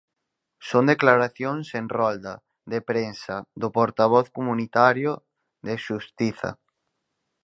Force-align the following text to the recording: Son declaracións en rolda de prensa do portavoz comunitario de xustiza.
Son 0.69 0.83
declaracións 0.93 1.65
en 1.79 1.85
rolda 1.97 2.35
de 2.71 2.79
prensa 2.89 3.35
do 3.61 3.69
portavoz 3.77 4.25
comunitario 4.37 5.11
de 5.65 5.75
xustiza. 5.85 6.51